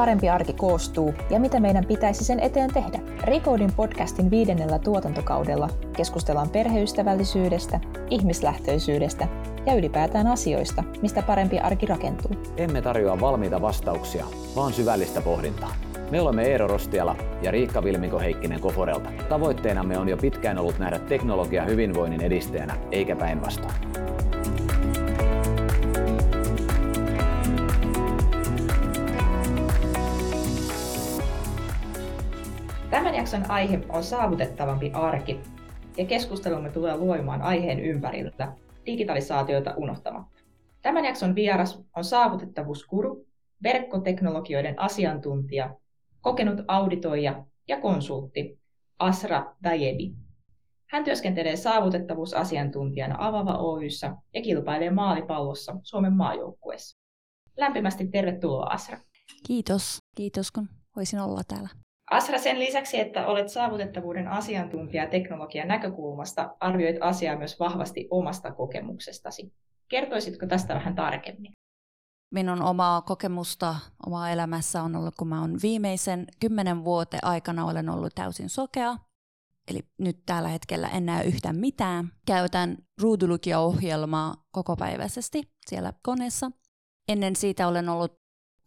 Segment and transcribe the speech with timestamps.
[0.00, 2.98] Parempi arki koostuu ja mitä meidän pitäisi sen eteen tehdä?
[3.24, 7.80] Recodin podcastin viidennellä tuotantokaudella keskustellaan perheystävällisyydestä,
[8.10, 9.28] ihmislähtöisyydestä
[9.66, 12.30] ja ylipäätään asioista, mistä parempi arki rakentuu.
[12.56, 14.26] Emme tarjoa valmiita vastauksia,
[14.56, 15.72] vaan syvällistä pohdintaa.
[16.10, 19.10] Me olemme Eero Rostiala ja Riikka Vilminko Heikkinen Koforelta.
[19.28, 23.74] Tavoitteenamme on jo pitkään ollut nähdä teknologia hyvinvoinnin edistäjänä, eikä päinvastoin.
[33.30, 35.40] Jakson aihe on saavutettavampi arki,
[35.96, 40.42] ja keskustelumme tulee luomaan aiheen ympärillä digitalisaatiota unohtamatta.
[40.82, 43.26] Tämän jakson vieras on saavutettavuuskuru,
[43.62, 45.74] verkkoteknologioiden asiantuntija,
[46.20, 48.58] kokenut auditoija ja konsultti
[48.98, 50.14] Asra Dajebi.
[50.86, 56.98] Hän työskentelee saavutettavuusasiantuntijana Avava Oyssä ja kilpailee maalipallossa Suomen maajoukkueessa.
[57.56, 58.98] Lämpimästi tervetuloa Asra.
[59.46, 59.98] Kiitos.
[60.16, 61.68] Kiitos kun voisin olla täällä.
[62.10, 69.52] Asra, sen lisäksi, että olet saavutettavuuden asiantuntija teknologian näkökulmasta, arvioit asiaa myös vahvasti omasta kokemuksestasi.
[69.88, 71.52] Kertoisitko tästä vähän tarkemmin?
[72.34, 77.88] Minun omaa kokemusta omaa elämässä on ollut, kun mä olen viimeisen kymmenen vuoten aikana olen
[77.88, 78.96] ollut täysin sokea.
[79.70, 82.12] Eli nyt tällä hetkellä en näe yhtään mitään.
[82.26, 86.50] Käytän ruudulukia-ohjelmaa kokopäiväisesti siellä koneessa.
[87.08, 88.19] Ennen siitä olen ollut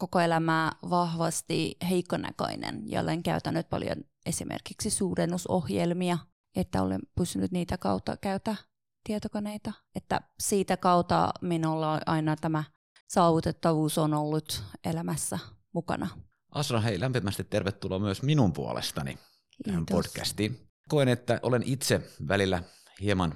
[0.03, 6.17] koko elämää vahvasti heikkonäköinen ja olen käytänyt paljon esimerkiksi suurennusohjelmia,
[6.55, 8.55] että olen pystynyt niitä kautta käytä
[9.03, 9.73] tietokoneita.
[9.95, 12.63] Että siitä kautta minulla aina tämä
[13.07, 15.39] saavutettavuus on ollut elämässä
[15.73, 16.07] mukana.
[16.51, 19.17] Asra, hei, lämpimästi tervetuloa myös minun puolestani
[19.65, 20.67] tähän podcastiin.
[20.89, 22.63] Koen, että olen itse välillä
[23.01, 23.35] hieman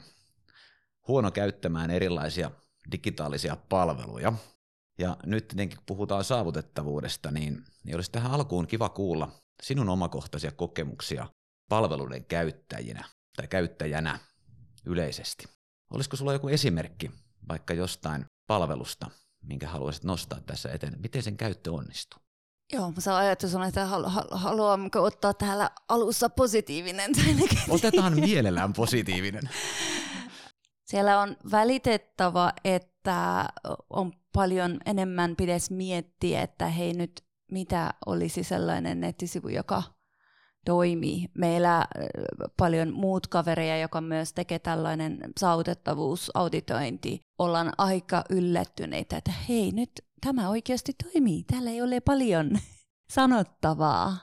[1.07, 2.51] huono käyttämään erilaisia
[2.91, 4.33] digitaalisia palveluja.
[4.97, 9.31] Ja nyt tietenkin kun puhutaan saavutettavuudesta, niin, niin olisi tähän alkuun kiva kuulla
[9.63, 11.27] sinun omakohtaisia kokemuksia
[11.69, 14.19] palveluiden käyttäjinä tai käyttäjänä
[14.85, 15.45] yleisesti.
[15.93, 17.11] Olisiko sulla joku esimerkki
[17.49, 19.09] vaikka jostain palvelusta,
[19.43, 21.01] minkä haluaisit nostaa tässä eteen?
[21.01, 22.19] Miten sen käyttö onnistuu?
[22.73, 27.11] Joo, mä ajatus on, että halu, halu, haluammeko ottaa täällä alussa positiivinen.
[27.69, 29.49] Otetaan mielellään positiivinen.
[30.85, 33.45] Siellä on välitettävä, että
[33.89, 37.11] on paljon enemmän pitäisi miettiä, että hei nyt
[37.51, 39.83] mitä olisi sellainen nettisivu, joka
[40.65, 41.27] toimii.
[41.37, 41.87] Meillä
[42.57, 49.91] paljon muut kavereja, joka myös tekee tällainen saavutettavuusauditointi, ollaan aika yllättyneitä, että hei nyt
[50.25, 51.43] tämä oikeasti toimii.
[51.43, 52.51] Täällä ei ole paljon
[53.15, 54.17] sanottavaa.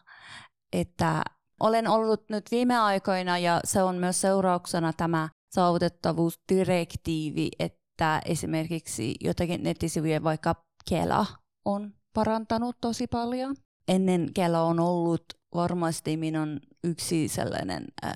[0.73, 1.23] Että
[1.61, 7.84] olen ollut nyt viime aikoina ja se on myös seurauksena tämä saavutettavuusdirektiivi, että
[8.25, 10.55] esimerkiksi jotakin nettisivuja vaikka
[10.89, 11.27] Kela
[11.65, 13.57] on parantanut tosi paljon.
[13.89, 15.25] Ennen Kela on ollut
[15.55, 18.13] varmasti minun yksi sellainen äh,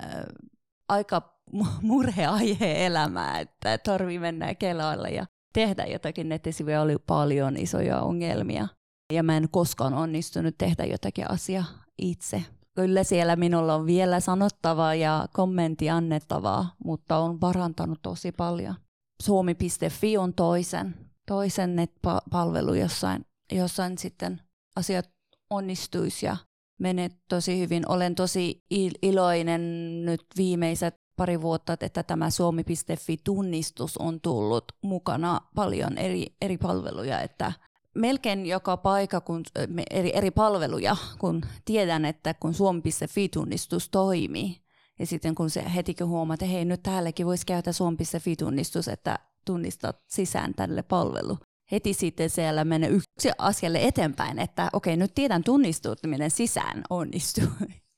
[0.89, 1.39] aika
[1.81, 8.67] murheaihe elämää, että tarvii mennä Kelalle ja tehdä jotakin nettisivuja oli paljon isoja ongelmia.
[9.13, 11.65] Ja mä en koskaan onnistunut tehdä jotakin asiaa
[11.97, 12.43] itse.
[12.75, 18.75] Kyllä siellä minulla on vielä sanottavaa ja kommentti annettavaa, mutta on parantanut tosi paljon.
[19.23, 20.95] Suomi.fi on toisen,
[21.27, 24.41] toisen net-palvelu, jossain, jossain sitten
[24.75, 25.09] asiat
[25.49, 26.37] onnistuisi ja
[26.79, 27.91] menee tosi hyvin.
[27.91, 28.63] Olen tosi
[29.01, 29.61] iloinen
[30.05, 37.51] nyt viimeiset pari vuotta, että tämä suomi.fi-tunnistus on tullut mukana paljon eri, eri palveluja, että
[37.95, 39.43] melkein joka paikka, kun,
[39.89, 44.61] eri, eri palveluja, kun tiedän, että kun suomi.fi-tunnistus toimii,
[44.99, 50.03] ja sitten kun se hetikin huomaa, että hei, nyt täälläkin voisi käyttää suomi.fi-tunnistus, että tunnistat
[50.07, 51.37] sisään tälle palvelu.
[51.71, 57.49] Heti sitten siellä menee yksi asialle eteenpäin, että okei, nyt tiedän tunnistuminen sisään onnistuu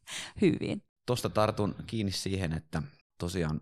[0.42, 0.84] hyvin.
[1.06, 2.84] Tuosta tartun kiinni siihen, että
[3.18, 3.62] tosiaan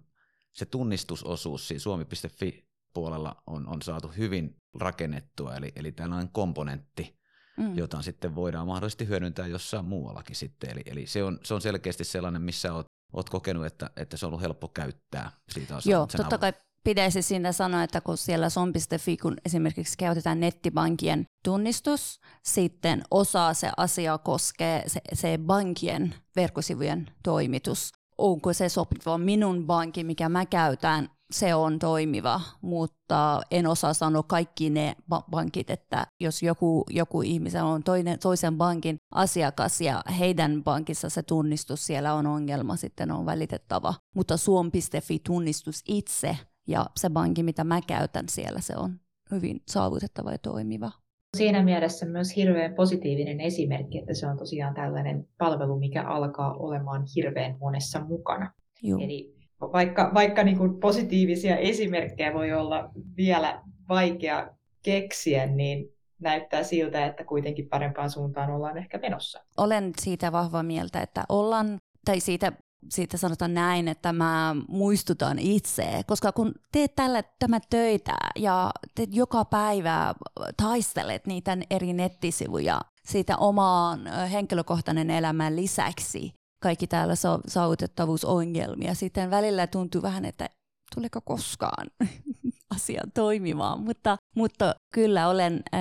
[0.52, 7.20] se tunnistusosuus siinä suomi.fi puolella on, on saatu hyvin rakennettua, eli, eli tällainen komponentti,
[7.58, 7.78] mm.
[7.78, 10.70] jota sitten voidaan mahdollisesti hyödyntää jossain muuallakin sitten.
[10.70, 14.26] Eli, eli se, on, se on selkeästi sellainen, missä olet, olet kokenut, että, että se
[14.26, 15.32] on ollut helppo käyttää.
[15.50, 16.54] Siitä on Joo, totta kai
[16.84, 23.72] pitäisi siinä sanoa, että kun siellä son.fi, kun esimerkiksi käytetään nettibankien tunnistus, sitten osa se
[23.78, 31.10] asia koskee se, se bankien verkkosivujen toimitus onko se sopiva minun pankki, mikä mä käytän,
[31.32, 34.96] se on toimiva, mutta en osaa sanoa kaikki ne
[35.32, 41.24] pankit, että jos joku, joku ihmisen on toinen, toisen bankin asiakas ja heidän pankissa se
[41.24, 43.94] tunnistus siellä on ongelma, sitten on välitettävä.
[44.16, 46.38] Mutta suom.fi tunnistus itse
[46.68, 49.00] ja se pankki, mitä mä käytän siellä, se on
[49.32, 50.92] hyvin saavutettava ja toimiva.
[51.38, 57.04] Siinä mielessä myös hirveän positiivinen esimerkki, että se on tosiaan tällainen palvelu, mikä alkaa olemaan
[57.16, 58.54] hirveän monessa mukana.
[58.84, 59.00] Joo.
[59.00, 64.50] Eli vaikka, vaikka niin kuin positiivisia esimerkkejä voi olla vielä vaikea
[64.84, 69.44] keksiä, niin näyttää siltä, että kuitenkin parempaan suuntaan ollaan ehkä menossa.
[69.58, 72.52] Olen siitä vahva mieltä, että ollaan, tai siitä
[72.90, 79.16] siitä sanotaan näin, että mä muistutan itse, koska kun teet tällä tämä töitä ja teet
[79.16, 80.14] joka päivä
[80.58, 87.14] taistelet niitä eri nettisivuja siitä omaan henkilökohtainen elämän lisäksi, kaikki täällä
[87.48, 90.50] saavutettavuusongelmia, sitten välillä tuntuu vähän, että
[90.96, 91.88] tuleeko koskaan
[92.76, 95.80] asia toimimaan, mutta, mutta kyllä olen äh,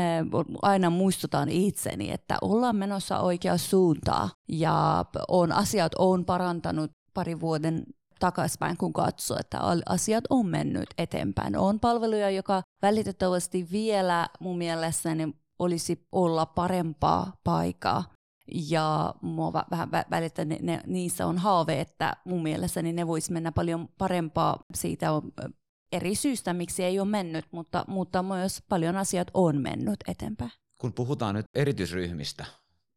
[0.63, 7.85] aina muistutan itseni, että ollaan menossa oikea suuntaan ja on, asiat on parantanut pari vuoden
[8.21, 9.59] takaisin, kun katsoo, että
[9.89, 11.57] asiat on mennyt eteenpäin.
[11.57, 18.05] On palveluja, joka välitettävästi vielä mun mielestäni olisi olla parempaa paikkaa.
[18.53, 23.53] Ja mua vähän välittää, ne, ne, niissä on haave, että mun mielestäni ne voisi mennä
[23.53, 24.65] paljon parempaa.
[24.75, 25.33] Siitä on
[25.93, 30.51] eri syystä, miksi ei ole mennyt, mutta, mutta myös paljon asiat on mennyt eteenpäin.
[30.81, 32.45] Kun puhutaan nyt erityisryhmistä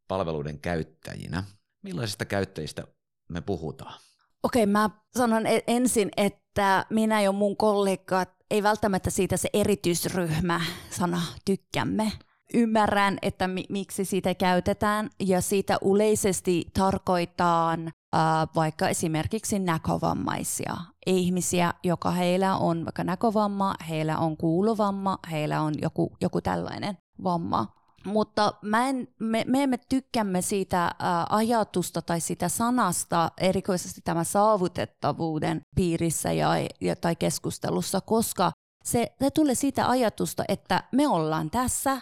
[0.08, 1.44] palveluiden käyttäjinä,
[1.82, 2.84] millaisista käyttäjistä
[3.28, 4.00] me puhutaan?
[4.42, 10.60] Okei, mä sanon e- ensin, että minä ja mun kollegat ei välttämättä siitä se erityisryhmä
[10.90, 12.12] sana tykkämme.
[12.54, 18.20] Ymmärrän, että mi- miksi sitä käytetään ja siitä yleisesti tarkoitaan äh,
[18.54, 20.76] vaikka esimerkiksi näkövammaisia
[21.06, 27.66] ihmisiä, joka heillä on vaikka näkövamma, heillä on kuulovamma, heillä on joku, joku tällainen vamma.
[28.06, 30.92] Mutta mä en, me, me emme tykkäämme siitä ä,
[31.30, 36.50] ajatusta tai sitä sanasta, erikoisesti tämä saavutettavuuden piirissä ja,
[36.80, 38.52] ja, tai keskustelussa, koska
[38.84, 42.00] se, se tulee siitä ajatusta, että me ollaan tässä,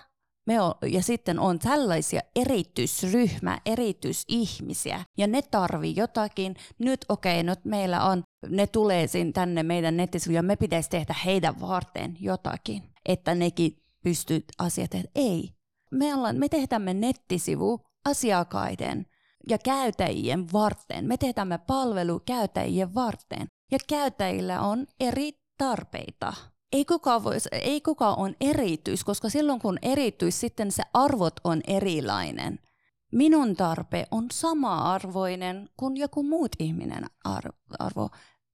[0.51, 6.57] me o, ja sitten on tällaisia erityisryhmä, erityisihmisiä, ja ne tarvii jotakin.
[6.79, 11.61] Nyt okei, okay, nyt meillä on, ne tulee tänne meidän nettisivuille, me pitäisi tehdä heidän
[11.61, 15.09] varten jotakin, että nekin pystyy asiat tehdä.
[15.15, 15.51] Ei,
[15.91, 19.07] me, ollaan, me tehdämme nettisivu asiakkaiden
[19.49, 21.05] ja käyttäjien varten.
[21.05, 23.47] Me tehdämme palvelu käyttäjien varten.
[23.73, 26.33] Ja käyttäjillä on eri tarpeita.
[26.73, 31.61] Ei kukaan, vois, ei kukaan on erityis, koska silloin kun erityis, sitten se arvot on
[31.67, 32.59] erilainen.
[33.13, 37.05] Minun tarpe on sama-arvoinen kuin joku muut ihminen
[37.79, 38.09] arvo,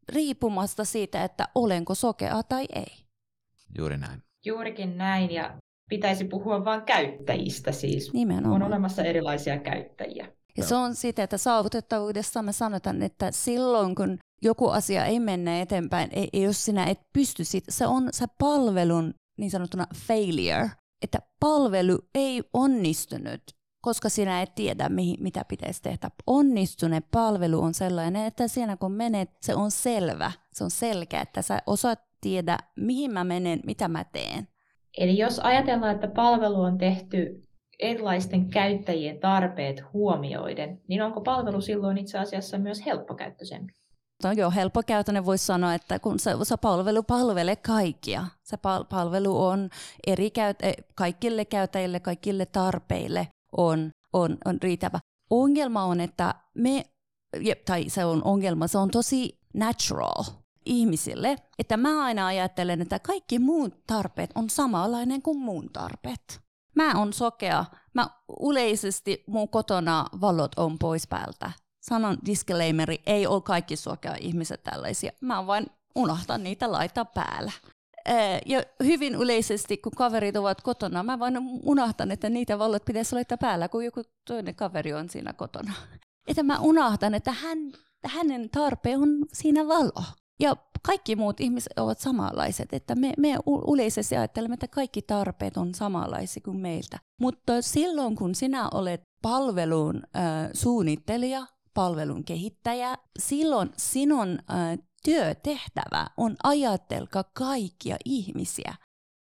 [0.09, 3.07] riippumasta siitä, että olenko sokea tai ei.
[3.79, 4.23] Juuri näin.
[4.45, 5.59] Juurikin näin, ja
[5.91, 8.13] pitäisi puhua vain käyttäjistä siis.
[8.13, 8.63] Nimenomaan.
[8.63, 10.33] On olemassa erilaisia käyttäjiä.
[10.57, 15.61] Ja se on sitä, että saavutettavuudessa me sanotaan, että silloin kun joku asia ei mene
[15.61, 20.71] eteenpäin, ei, jos sinä et pysty siitä, se on se palvelun niin sanottuna failure,
[21.03, 23.43] että palvelu ei onnistunut,
[23.81, 26.11] koska sinä et tiedä, mihin, mitä pitäisi tehdä.
[26.27, 31.43] Onnistunut palvelu on sellainen, että siinä kun menet, se on selvä, se on selkeä, että
[31.43, 34.49] sä osaat tiedä, mihin mä menen, mitä mä teen.
[34.99, 37.43] Eli jos ajatellaan, että palvelu on tehty
[37.79, 43.73] erilaisten käyttäjien tarpeet huomioiden, niin onko palvelu silloin itse asiassa myös helppokäyttöisempi?
[44.25, 48.27] No joo, helppokäytöinen voisi sanoa, että kun se, se palvelu palvelee kaikkia.
[48.43, 49.71] Se pal- palvelu on
[50.07, 54.99] eri käyt- eh, kaikille käyttäjille, kaikille tarpeille on, on, on riittävä.
[55.31, 56.85] Ongelma on, että me,
[57.65, 60.25] tai se on ongelma, se on tosi natural
[60.67, 66.41] ihmisille, että mä aina ajattelen, että kaikki muut tarpeet on samanlainen kuin muun tarpeet.
[66.75, 67.65] Mä on sokea.
[67.95, 68.09] Mä
[68.49, 71.51] yleisesti mun kotona valot on pois päältä.
[71.89, 75.13] Sanon disclaimeri, ei ole kaikki sokea ihmiset tällaisia.
[75.21, 77.53] Mä vain unohtan niitä laittaa päällä.
[78.47, 83.39] Ja hyvin yleisesti, kun kaverit ovat kotona, mä vain unohtan, että niitä valot pitäisi laittaa
[83.39, 85.73] päällä, kun joku toinen kaveri on siinä kotona.
[86.29, 87.59] Että mä unohtan, että hän,
[88.07, 90.03] hänen tarpe on siinä valo.
[90.41, 93.35] Ja kaikki muut ihmiset ovat samanlaiset, että me, me
[93.73, 96.99] yleisesti ajattelemme, että kaikki tarpeet on samanlaisia kuin meiltä.
[97.21, 106.37] Mutta silloin kun sinä olet palvelun äh, suunnittelija, palvelun kehittäjä, silloin sinun äh, työtehtävä on
[106.45, 108.75] ajatelka kaikkia ihmisiä.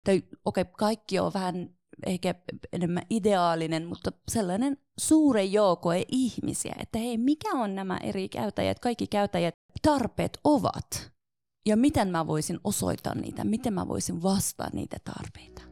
[0.04, 1.70] Tai okei, okay, kaikki on vähän
[2.06, 2.34] ehkä
[2.72, 9.06] enemmän ideaalinen, mutta sellainen suure joukko ihmisiä, että hei, mikä on nämä eri käyttäjät, kaikki
[9.06, 11.12] käyttäjät tarpeet ovat
[11.66, 15.62] ja miten mä voisin osoittaa niitä, miten mä voisin vastata niitä tarpeita.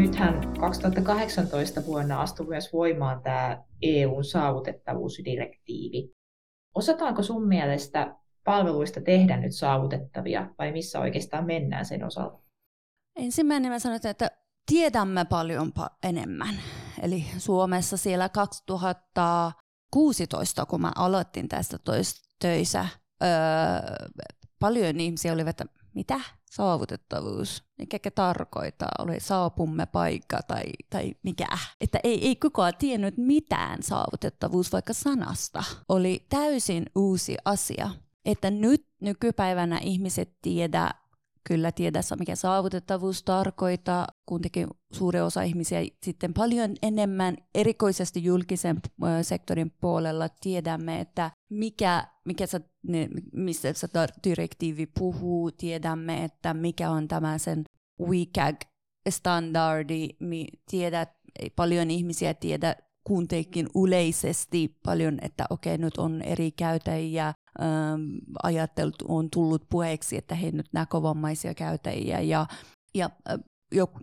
[0.00, 6.12] Nythän 2018 vuonna astui myös voimaan tämä EUn saavutettavuusdirektiivi.
[6.74, 12.38] Osataanko sun mielestä palveluista tehdä nyt saavutettavia vai missä oikeastaan mennään sen osalta?
[13.16, 14.30] Ensimmäinen mä sanoin, että
[14.66, 16.54] tiedämme paljon enemmän.
[17.02, 21.78] Eli Suomessa siellä 2016, kun mä aloitin tästä
[22.40, 22.86] töissä,
[23.22, 23.28] öö,
[24.60, 31.46] paljon ihmisiä olivat, että mitä saavutettavuus, mikä tarkoittaa, oli saapumme paikka tai, tai mikä.
[31.80, 35.64] Että ei, ei kukaan tiennyt mitään saavutettavuus vaikka sanasta.
[35.88, 37.90] Oli täysin uusi asia.
[38.24, 40.90] Että nyt nykypäivänä ihmiset tiedä
[41.48, 48.80] kyllä tiedä, mikä saavutettavuus tarkoittaa, kuitenkin suuri osa ihmisiä sitten paljon enemmän, erikoisesti julkisen
[49.22, 50.28] sektorin puolella.
[50.40, 52.60] Tiedämme, että mikä, mikä se,
[53.32, 53.88] mistä se
[54.28, 57.64] direktiivi puhuu, tiedämme, että mikä on tämä sen
[58.00, 60.08] WCAG-standardi,
[60.70, 61.10] tiedät,
[61.56, 68.02] paljon ihmisiä tiedä kuitenkin yleisesti paljon, että okei, nyt on eri käytäjiä, ähm,
[68.42, 72.46] ajattelut on tullut puheeksi, että he nyt näkövammaisia käytäjiä ja,
[72.94, 73.38] ja äh,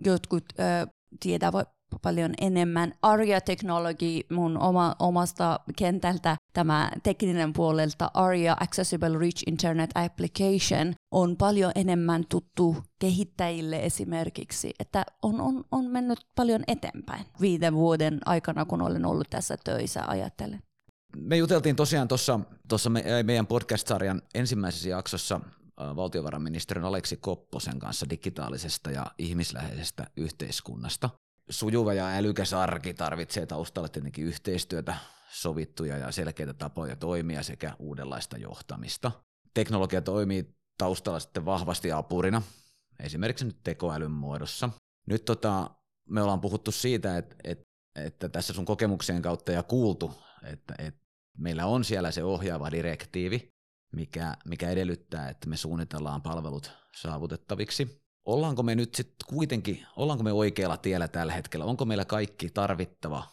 [0.04, 0.88] jotkut äh,
[1.20, 2.92] tietävät paljon enemmän.
[3.02, 11.36] Arja Technology, mun oma, omasta kentältä, tämä tekninen puolelta, Arja Accessible Rich Internet Application, on
[11.36, 18.64] paljon enemmän tuttu kehittäjille esimerkiksi, että on, on, on mennyt paljon eteenpäin viiden vuoden aikana,
[18.64, 20.62] kun olen ollut tässä töissä, ajattelen.
[21.16, 22.08] Me juteltiin tosiaan
[22.68, 25.40] tuossa me, meidän podcast-sarjan ensimmäisessä jaksossa
[25.78, 31.10] valtiovarainministerin Aleksi Kopposen kanssa digitaalisesta ja ihmisläheisestä yhteiskunnasta
[31.50, 34.96] sujuva ja älykäs arki tarvitsee taustalla tietenkin yhteistyötä,
[35.30, 39.12] sovittuja ja selkeitä tapoja toimia sekä uudenlaista johtamista.
[39.54, 42.42] Teknologia toimii taustalla sitten vahvasti apurina,
[43.00, 44.70] esimerkiksi nyt tekoälyn muodossa.
[45.06, 45.70] Nyt tota,
[46.08, 47.64] me ollaan puhuttu siitä, että, että,
[47.96, 51.00] että tässä sun kokemuksien kautta ja kuultu, että, että
[51.38, 53.48] meillä on siellä se ohjaava direktiivi,
[53.92, 60.32] mikä, mikä edellyttää, että me suunnitellaan palvelut saavutettaviksi ollaanko me nyt sitten kuitenkin, ollaanko me
[60.32, 63.24] oikealla tiellä tällä hetkellä, onko meillä kaikki tarvittava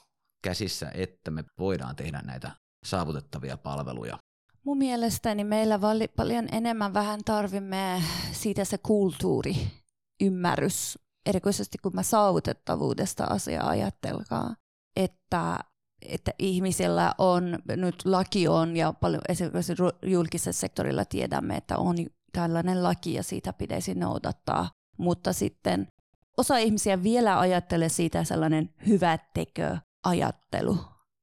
[0.44, 2.52] käsissä, että me voidaan tehdä näitä
[2.86, 4.18] saavutettavia palveluja?
[4.66, 9.56] Mun mielestäni meillä vali- paljon enemmän vähän tarvimme siitä se kulttuuri,
[10.22, 14.56] ymmärrys, erikoisesti kun mä saavutettavuudesta asiaa ajattelkaa,
[14.96, 15.60] että,
[16.10, 19.74] että ihmisillä on, nyt laki on ja paljon esimerkiksi
[20.06, 21.96] julkisessa sektorilla tiedämme, että on
[22.34, 25.88] tällainen laki ja siitä pitäisi noudattaa mutta sitten
[26.38, 30.78] osa ihmisiä vielä ajattelee siitä sellainen hyvä tekö ajattelu,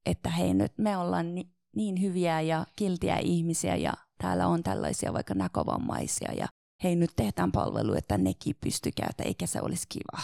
[0.05, 5.13] että hei nyt me ollaan ni- niin hyviä ja kiltiä ihmisiä ja täällä on tällaisia
[5.13, 6.47] vaikka näkövammaisia ja
[6.83, 10.23] hei nyt tehdään palvelu, että nekin pystykää, että eikä se olisi kiva.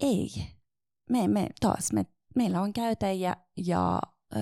[0.00, 0.28] Ei.
[1.10, 4.00] Me, me taas, me, meillä on käytäjiä ja,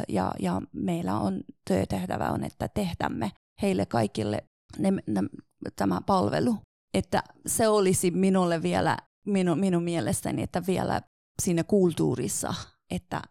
[0.09, 4.45] ja, ja meillä on työtehtävä on, että tehdämme heille kaikille
[4.79, 5.23] ne, ne,
[5.77, 6.59] tämä palvelu
[6.97, 11.03] että se olisi minulle vielä, minu, minun mielestäni, että vielä
[11.43, 12.55] siinä kulttuurissa,
[12.91, 13.23] että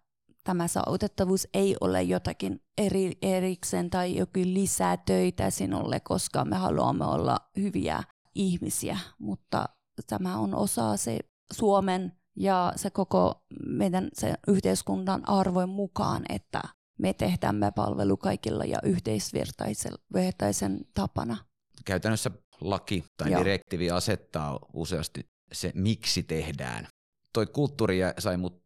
[0.43, 7.05] tämä saavutettavuus ei ole jotakin eri, erikseen tai jokin lisää töitä sinulle, koska me haluamme
[7.05, 8.03] olla hyviä
[8.35, 9.65] ihmisiä, mutta
[10.07, 11.19] tämä on osa se
[11.53, 16.61] Suomen ja se koko meidän se yhteiskunnan arvojen mukaan, että
[16.99, 21.37] me tehdään palvelu kaikilla ja yhteisvertaisen tapana.
[21.85, 22.31] Käytännössä
[22.61, 23.39] laki tai Joo.
[23.39, 26.87] direktiivi asettaa useasti se, miksi tehdään.
[27.33, 28.63] Toi kulttuuri sai mut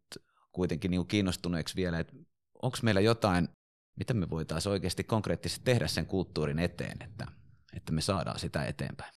[0.52, 2.14] kuitenkin niin kiinnostuneeksi vielä, että
[2.62, 3.48] onko meillä jotain,
[3.96, 7.26] mitä me voitaisiin oikeasti konkreettisesti tehdä sen kulttuurin eteen, että,
[7.76, 9.12] että me saadaan sitä eteenpäin.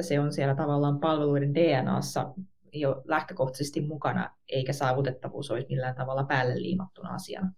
[0.00, 2.34] Se on siellä tavallaan palveluiden DNAssa
[2.72, 7.52] jo lähtökohtaisesti mukana, eikä saavutettavuus olisi millään tavalla päälle liimattuna asiana.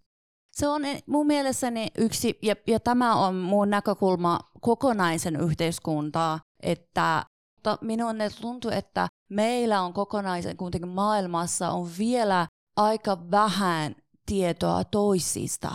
[0.54, 7.26] Se on eh, mun mielestäni yksi, ja, ja tämä on mun näkökulma kokonaisen yhteiskuntaa, että
[7.80, 12.46] minun tuntuu, että meillä on kokonaisen kuitenkin maailmassa on vielä
[12.76, 13.96] aika vähän
[14.26, 15.70] tietoa toisista.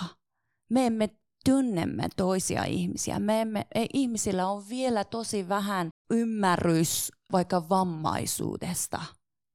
[0.70, 1.10] Me emme
[1.46, 3.20] tunnemme toisia ihmisiä.
[3.20, 9.02] Me emme, ei, ihmisillä on vielä tosi vähän ymmärrys vaikka vammaisuudesta.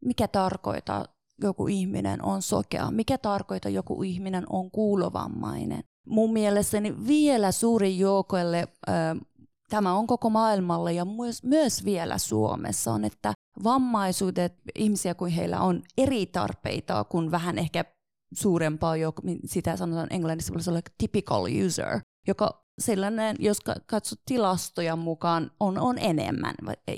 [0.04, 1.04] Mikä tarkoittaa
[1.42, 5.84] joku ihminen on sokea, mikä tarkoittaa joku ihminen on kuulovammainen.
[6.06, 8.68] Mun mielestäni vielä suuri joukolle,
[9.68, 13.32] tämä on koko maailmalla ja myös, myös vielä Suomessa, on, että
[13.64, 17.84] vammaisuudet, ihmisiä kuin heillä on eri tarpeita kuin vähän ehkä
[18.34, 25.78] suurempaa, joka, sitä sanotaan englannissa, olla typical user, joka sellainen, jos katsot tilastoja mukaan, on,
[25.78, 26.54] on enemmän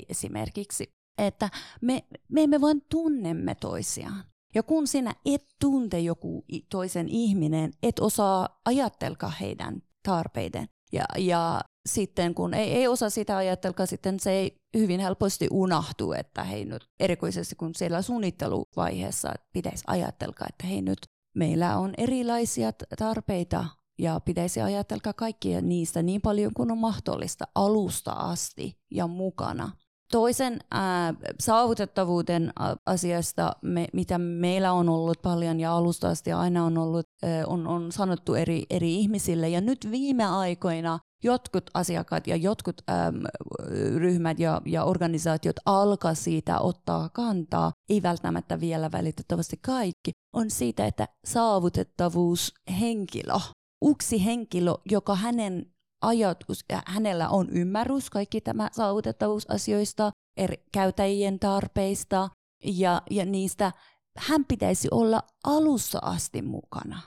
[0.09, 1.49] esimerkiksi että
[1.81, 4.23] me, me emme vain tunnemme toisiaan.
[4.55, 10.69] Ja kun sinä et tunte joku toisen ihminen, et osaa ajatella heidän tarpeiden.
[10.93, 16.13] Ja, ja sitten kun ei, ei osaa sitä ajatella, sitten se ei hyvin helposti unohtuu,
[16.13, 20.99] että hei nyt, erikoisesti kun siellä suunnitteluvaiheessa pitäisi ajatella, että hei nyt,
[21.35, 23.65] meillä on erilaisia tarpeita
[23.99, 29.71] ja pitäisi ajatella kaikkia niistä niin paljon kuin on mahdollista alusta asti ja mukana.
[30.11, 32.53] Toisen ää, saavutettavuuden
[32.85, 37.67] asiasta, me, mitä meillä on ollut paljon ja alusta asti aina on ollut, ää, on,
[37.67, 39.49] on sanottu eri, eri ihmisille.
[39.49, 43.21] Ja nyt viime aikoina jotkut asiakkaat ja jotkut äm,
[43.97, 50.85] ryhmät ja, ja organisaatiot alkaa siitä ottaa kantaa, ei välttämättä vielä välitettävästi kaikki, on siitä,
[50.85, 53.33] että saavutettavuushenkilö,
[53.85, 55.65] yksi henkilö, joka hänen
[56.01, 62.29] ajatus, ja hänellä on ymmärrys kaikki tämä saavutettavuusasioista, eri käyttäjien tarpeista
[62.63, 63.71] ja, ja niistä,
[64.17, 67.01] hän pitäisi olla alussa asti mukana.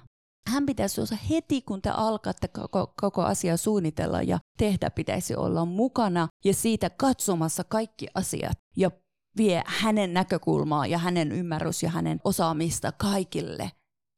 [0.49, 5.65] Hän pitäisi olla heti, kun te alkatte koko, koko asia suunnitella ja tehdä, pitäisi olla
[5.65, 8.91] mukana ja siitä katsomassa kaikki asiat ja
[9.37, 13.71] vie hänen näkökulmaa ja hänen ymmärrys ja hänen osaamista kaikille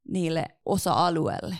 [0.08, 1.56] niille osa-alueelle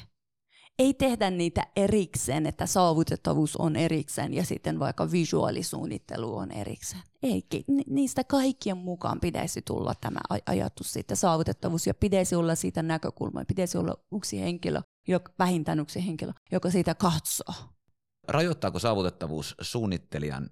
[0.83, 7.03] ei tehdä niitä erikseen, että saavutettavuus on erikseen ja sitten vaikka visuaalisuunnittelu on erikseen.
[7.23, 7.43] Ei,
[7.87, 13.79] niistä kaikkien mukaan pitäisi tulla tämä ajatus siitä saavutettavuus ja pitäisi olla siitä näkökulma, pitäisi
[13.79, 17.55] olla yksi henkilö, joka, vähintään yksi henkilö, joka siitä katsoo.
[18.29, 20.51] Rajoittaako saavutettavuus suunnittelijan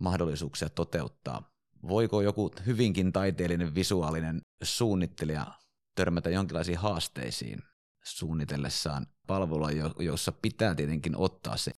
[0.00, 1.50] mahdollisuuksia toteuttaa?
[1.88, 5.46] Voiko joku hyvinkin taiteellinen visuaalinen suunnittelija
[5.94, 7.62] törmätä jonkinlaisiin haasteisiin
[8.04, 11.72] suunnitellessaan palvelua, jossa pitää tietenkin ottaa se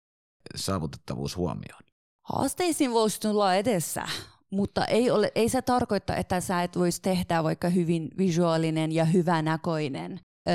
[0.56, 1.82] saavutettavuus huomioon.
[2.22, 4.06] Haasteisiin voisi tulla edessä,
[4.50, 9.04] mutta ei, ole, ei se tarkoita, että sä et voisi tehdä vaikka hyvin visuaalinen ja
[9.04, 10.52] hyvänäköinen ö,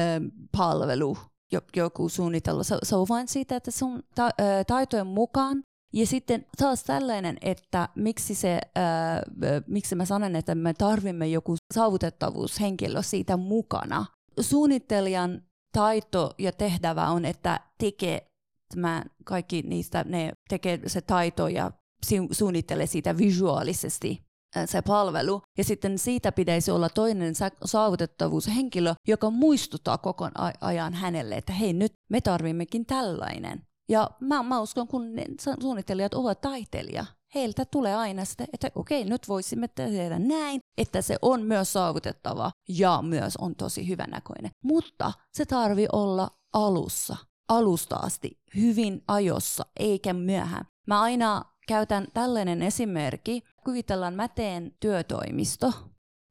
[0.58, 1.18] palvelu,
[1.76, 2.64] joku suunnitella.
[2.64, 5.64] Se, se on vain siitä, että sun ta, ö, taitojen mukaan
[5.96, 11.56] ja sitten taas tällainen, että miksi, se, äh, miksi mä sanon, että me tarvimme joku
[11.74, 14.06] saavutettavuushenkilö siitä mukana.
[14.40, 15.42] Suunnittelijan
[15.76, 18.32] taito ja tehtävä on, että tekee
[18.76, 21.72] tämä kaikki niistä, ne tekee se taito ja
[22.32, 24.26] suunnittelee siitä visuaalisesti
[24.66, 25.42] se palvelu.
[25.58, 27.34] Ja sitten siitä pitäisi olla toinen
[27.66, 30.30] saavutettavuushenkilö, joka muistuttaa koko
[30.62, 33.62] ajan hänelle, että hei nyt me tarvimmekin tällainen.
[33.90, 35.26] Ja mä, mä uskon, kun ne
[35.62, 41.16] suunnittelijat ovat taiteilija, heiltä tulee aina sitä, että okei, nyt voisimme tehdä näin, että se
[41.22, 44.52] on myös saavutettava ja myös on tosi hyvänäköinen.
[44.64, 47.16] Mutta se tarvi olla alussa,
[47.50, 50.66] alusta asti, hyvin ajossa, eikä myöhään.
[50.88, 53.42] Mä aina käytän tällainen esimerkki.
[53.64, 55.74] Kuvitellaan, mä teen työtoimisto.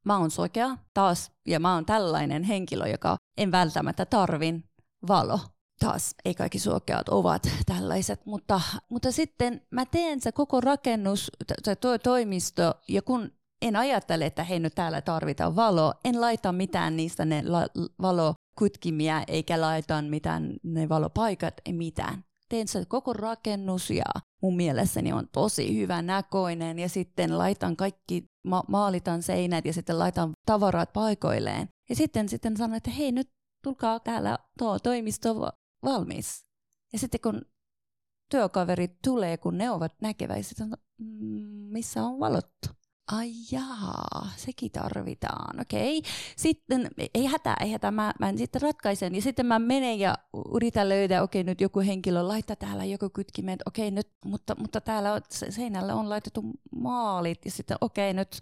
[0.05, 4.63] Mä oon sokea taas, ja mä oon tällainen henkilö, joka en välttämättä tarvin
[5.07, 5.39] valo
[5.79, 11.31] taas ei kaikki suokeat ovat tällaiset, mutta, mutta sitten mä teen se koko rakennus,
[11.63, 16.51] se to, toimisto, ja kun en ajattele, että hei nyt täällä tarvitaan valoa, en laita
[16.51, 17.67] mitään niistä ne la,
[18.01, 22.23] valokutkimia, eikä laita mitään ne valopaikat, ei mitään.
[22.49, 24.05] Teen se koko rakennus ja
[24.41, 29.99] mun mielessäni on tosi hyvä näköinen ja sitten laitan kaikki, ma- maalitan seinät ja sitten
[29.99, 31.67] laitan tavarat paikoilleen.
[31.89, 33.29] Ja sitten, sitten sanon, että hei nyt
[33.63, 35.49] tulkaa täällä tuo toimisto
[35.83, 36.45] valmis.
[36.93, 37.41] Ja sitten kun
[38.31, 40.57] työkaverit tulee, kun ne ovat näkeväiset,
[40.97, 41.05] mm,
[41.71, 42.67] missä on valottu.
[43.11, 45.97] Ai jaa, sekin tarvitaan, okei.
[45.97, 46.11] Okay.
[46.37, 49.15] Sitten, ei hätää, ei hätää, mä, mä sitten ratkaisen.
[49.15, 50.15] Ja sitten mä menen ja
[50.55, 54.55] yritän löydä, okei okay, nyt joku henkilö laittaa täällä joku kytkimet, okei okay, nyt, mutta,
[54.59, 56.43] mutta täällä on, seinällä on laitettu
[56.75, 57.45] maalit.
[57.45, 58.39] Ja sitten okei okay, nyt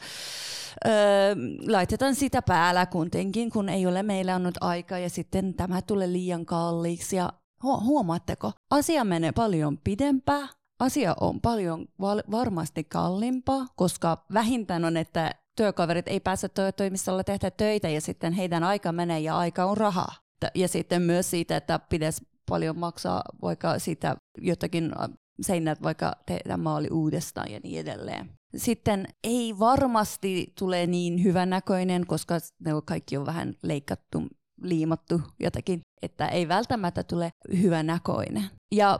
[0.87, 1.35] öö,
[1.67, 4.99] laitetaan sitä päällä kuitenkin, kun ei ole meillä on nyt aikaa.
[4.99, 10.49] Ja sitten tämä tulee liian kalliiksi ja huomaatteko, asia menee paljon pidempään
[10.83, 17.51] asia on paljon val- varmasti kalliimpaa, koska vähintään on, että työkaverit ei pääse toimistolla tehdä
[17.51, 20.15] töitä ja sitten heidän aika menee ja aika on rahaa.
[20.55, 25.09] Ja sitten myös siitä, että pitäisi paljon maksaa vaikka siitä jotakin äh,
[25.41, 28.29] seinät vaikka tehdä maali uudestaan ja niin edelleen.
[28.55, 34.23] Sitten ei varmasti tule niin hyvän näköinen, koska ne kaikki on vähän leikattu,
[34.61, 37.29] liimattu jotakin, että ei välttämättä tule
[37.61, 38.43] hyvän näköinen.
[38.71, 38.99] Ja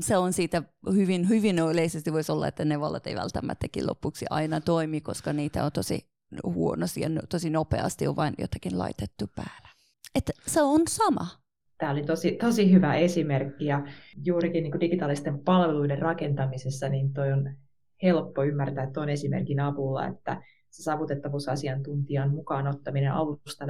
[0.00, 4.60] se on siitä hyvin, hyvin yleisesti voisi olla, että ne vallat ei välttämättäkin lopuksi aina
[4.60, 6.06] toimi, koska niitä on tosi
[6.44, 9.68] huonosti ja tosi nopeasti on vain jotakin laitettu päällä.
[10.14, 11.26] Että se on sama.
[11.78, 13.86] Tämä oli tosi, tosi hyvä esimerkki ja
[14.24, 17.54] juurikin niin digitaalisten palveluiden rakentamisessa niin toi on
[18.02, 23.66] helppo ymmärtää tuon esimerkin avulla, että se saavutettavuusasiantuntijan mukaan ottaminen alusta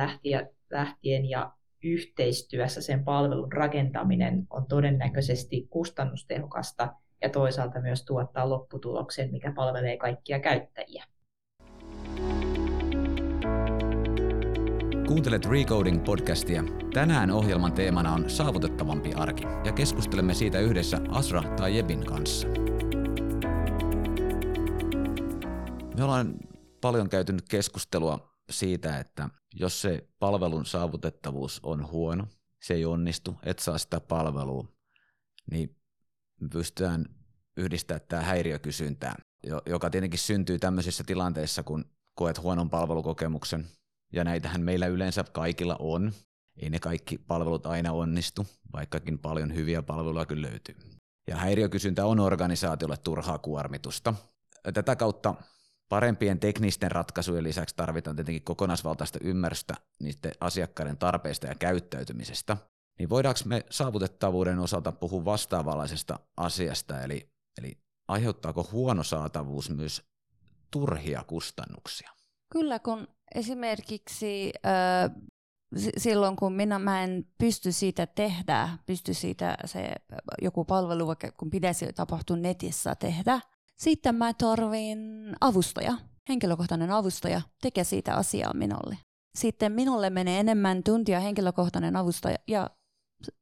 [0.70, 1.52] lähtien ja
[1.84, 10.40] yhteistyössä sen palvelun rakentaminen on todennäköisesti kustannustehokasta ja toisaalta myös tuottaa lopputuloksen, mikä palvelee kaikkia
[10.40, 11.04] käyttäjiä.
[15.06, 16.90] Kuuntelet Recoding-podcastia.
[16.94, 22.48] Tänään ohjelman teemana on saavutettavampi arki ja keskustelemme siitä yhdessä Asra tai Jebin kanssa.
[25.96, 26.34] Me ollaan
[26.80, 32.26] paljon käyty keskustelua siitä, että jos se palvelun saavutettavuus on huono,
[32.62, 34.68] se ei onnistu, et saa sitä palvelua,
[35.50, 35.76] niin
[36.52, 37.06] pystytään
[37.56, 39.16] yhdistämään tämä häiriökysyntään,
[39.66, 43.66] joka tietenkin syntyy tämmöisissä tilanteissa, kun koet huonon palvelukokemuksen,
[44.12, 46.12] ja näitähän meillä yleensä kaikilla on.
[46.56, 50.76] Ei ne kaikki palvelut aina onnistu, vaikkakin paljon hyviä palveluja kyllä löytyy.
[51.26, 54.14] Ja häiriökysyntä on organisaatiolle turhaa kuormitusta.
[54.74, 55.34] Tätä kautta
[55.88, 62.56] parempien teknisten ratkaisujen lisäksi tarvitaan tietenkin kokonaisvaltaista ymmärrystä niiden asiakkaiden tarpeista ja käyttäytymisestä.
[62.98, 70.02] Niin voidaanko me saavutettavuuden osalta puhua vastaavanlaisesta asiasta, eli, eli aiheuttaako huono saatavuus myös
[70.70, 72.10] turhia kustannuksia?
[72.52, 75.10] Kyllä, kun esimerkiksi äh,
[75.96, 79.94] silloin, kun minä mä en pysty siitä tehdä, pysty siitä se
[80.42, 83.40] joku palvelu, vaikka kun pitäisi tapahtua netissä tehdä,
[83.78, 84.98] sitten mä tarvin
[85.40, 85.94] avustaja,
[86.28, 88.98] henkilökohtainen avustaja, tekee siitä asiaa minulle.
[89.38, 92.70] Sitten minulle menee enemmän tuntia henkilökohtainen avustaja ja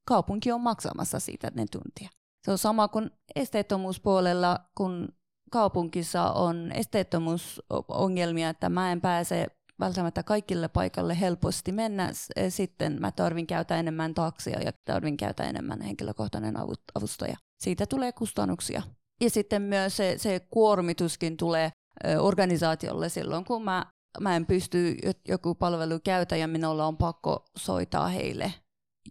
[0.08, 2.10] kaupunki on maksamassa siitä ne tuntia.
[2.44, 5.08] Se on sama kuin esteettomuuspuolella, kun
[5.50, 9.46] kaupungissa on esteettomuusongelmia, että mä en pääse
[9.80, 12.10] välttämättä kaikille paikalle helposti mennä.
[12.48, 16.54] Sitten mä tarvin käytä enemmän taksia ja tarvin käytä enemmän henkilökohtainen
[16.94, 17.36] avustaja.
[17.62, 18.82] Siitä tulee kustannuksia.
[19.22, 21.72] Ja sitten myös se, se kuormituskin tulee
[22.20, 23.86] organisaatiolle silloin, kun mä,
[24.20, 24.96] mä en pysty
[25.28, 28.54] joku palvelu käytä ja minulla on pakko soittaa heille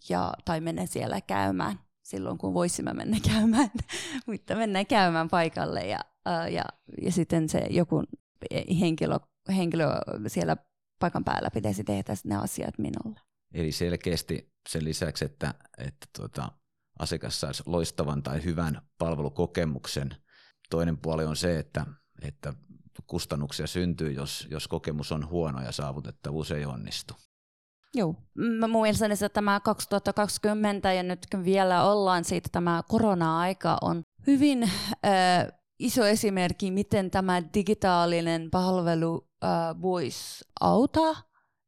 [0.10, 3.71] ja, tai mennä siellä käymään silloin, kun voisimme mennä käymään,
[4.26, 6.00] mutta mennään käymään paikalle ja,
[6.52, 6.65] ja,
[7.02, 8.04] ja sitten se joku
[8.80, 9.19] henkilö,
[9.56, 9.88] henkilö
[10.28, 10.58] siellä
[11.00, 13.19] paikan päällä pitäisi tehdä ne asiat minulle.
[13.54, 16.52] Eli selkeästi sen lisäksi, että, että tuota,
[16.99, 20.15] asiakas saisi loistavan tai hyvän palvelukokemuksen.
[20.69, 21.86] Toinen puoli on se, että,
[22.21, 22.54] että
[23.08, 27.13] kustannuksia syntyy, jos, jos kokemus on huono ja saavutettavuus ei onnistu.
[27.93, 28.15] Joo,
[28.71, 34.63] mun mielestäni se tämä 2020 ja nyt kun vielä ollaan siitä, tämä korona-aika on hyvin
[34.63, 34.71] äh,
[35.80, 39.49] iso esimerkki, miten tämä digitaalinen palvelu äh,
[39.82, 41.15] voisi auttaa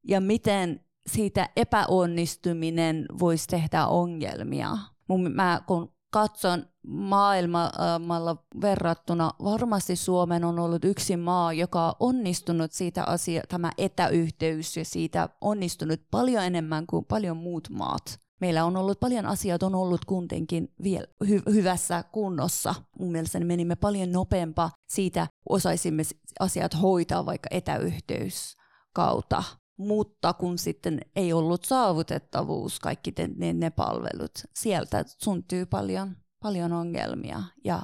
[0.08, 10.44] ja miten siitä epäonnistuminen voisi tehdä ongelmia mun, mä kun katson maailmalla verrattuna, varmasti Suomen
[10.44, 16.44] on ollut yksi maa, joka on onnistunut siitä asia, tämä etäyhteys ja siitä onnistunut paljon
[16.44, 18.20] enemmän kuin paljon muut maat.
[18.42, 22.76] Meillä on ollut paljon asioita, on ollut kuitenkin vielä hy- hyvässä kunnossa.
[23.00, 26.04] Mun mielestäni menimme paljon nopeampaa siitä, osaisimme
[26.40, 28.56] asiat hoitaa vaikka etäyhteys
[28.94, 29.44] kautta
[29.78, 37.44] mutta kun sitten ei ollut saavutettavuus, kaikki ne, ne palvelut, sieltä syntyy paljon, paljon ongelmia.
[37.64, 37.82] Ja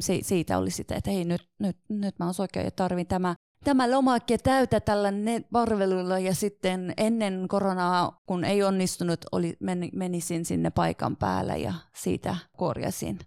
[0.00, 3.34] se, siitä oli sitä, että hei nyt, nyt, nyt mä oon oikein ja tarvin tämä,
[3.64, 5.12] tämä lomake täytä tällä
[5.52, 11.74] palvelulla ja sitten ennen koronaa, kun ei onnistunut, oli, men, menisin sinne paikan päällä ja
[11.96, 13.18] siitä korjasin.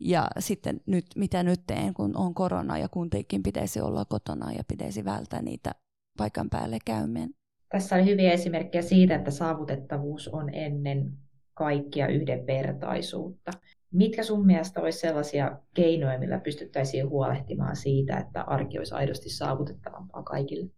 [0.00, 4.64] Ja sitten nyt, mitä nyt teen, kun on korona ja kuitenkin pitäisi olla kotona ja
[4.64, 5.74] pitäisi välttää niitä
[6.18, 7.30] paikan päälle käymään
[7.68, 11.12] tässä oli hyviä esimerkkejä siitä, että saavutettavuus on ennen
[11.54, 13.50] kaikkia yhdenvertaisuutta.
[13.92, 20.22] Mitkä sun mielestä olisi sellaisia keinoja, millä pystyttäisiin huolehtimaan siitä, että arki olisi aidosti saavutettavampaa
[20.22, 20.70] kaikille?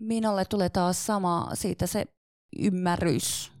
[0.00, 2.04] Minulle tulee taas sama siitä se
[2.58, 3.52] ymmärrys,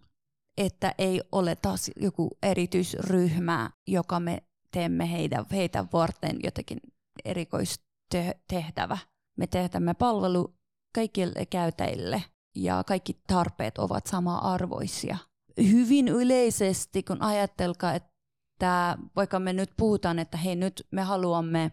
[0.58, 6.78] että ei ole taas joku erityisryhmä, joka me teemme heitä, heitä varten jotenkin
[7.24, 8.98] erikoistehtävä.
[9.38, 10.54] Me tehdään palvelu
[10.94, 12.22] kaikille käytäjille
[12.56, 15.16] ja kaikki tarpeet ovat sama-arvoisia.
[15.70, 21.72] Hyvin yleisesti, kun ajatelkaa, että vaikka me nyt puhutaan, että hei nyt me haluamme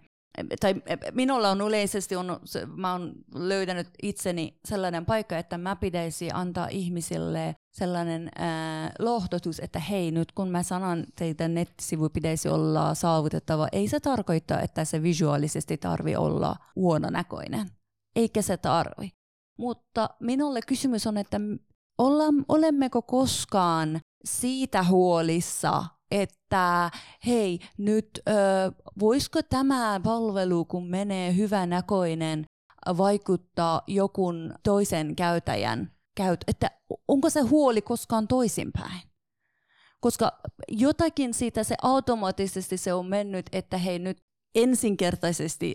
[0.60, 0.76] tai
[1.12, 2.40] minulla on yleisesti, on,
[2.76, 9.80] mä oon löytänyt itseni sellainen paikka, että mä pitäisi antaa ihmisille sellainen äh, lohdotus, että
[9.80, 15.04] hei nyt kun mä sanon teitä nettisivu pitäisi olla saavutettava, ei se tarkoita, että se
[15.04, 17.70] visuaalisesti tarvi olla huononäköinen
[18.16, 19.17] eikä se tarvi.
[19.58, 21.40] Mutta minulle kysymys on, että
[22.48, 26.92] olemmeko koskaan siitä huolissa, että
[27.26, 28.32] hei, nyt ö,
[29.00, 32.46] voisiko tämä palvelu, kun menee hyvänäköinen,
[32.98, 36.72] vaikuttaa jokun toisen käytäjän käyt, että
[37.08, 39.08] onko se huoli koskaan toisinpäin?
[40.00, 44.18] koska jotakin siitä se automaattisesti se on mennyt, että hei nyt
[44.56, 45.74] ensinkertaisesti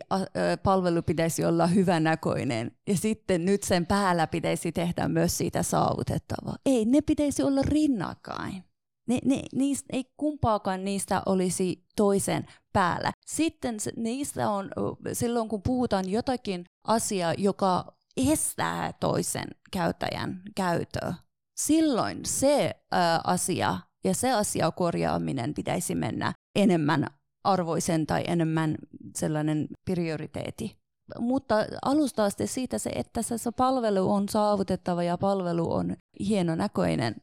[0.63, 6.57] palvelu pitäisi olla hyvänäköinen ja sitten nyt sen päällä pitäisi tehdä myös siitä saavutettavaa.
[6.67, 8.65] Ei, ne pitäisi olla rinnakkain.
[9.09, 13.13] Ne, ne, niistä, ei kumpaakaan niistä olisi toisen päällä.
[13.27, 14.71] Sitten niistä on,
[15.13, 21.15] silloin kun puhutaan jotakin asiaa, joka estää toisen käyttäjän käyttöä,
[21.57, 27.07] silloin se ä, asia ja se asia korjaaminen pitäisi mennä enemmän
[27.45, 28.77] arvoisen tai enemmän
[29.17, 30.77] sellainen prioriteetti.
[31.19, 37.17] Mutta alusta asti siitä se, että se palvelu on saavutettava ja palvelu on hienonäköinen,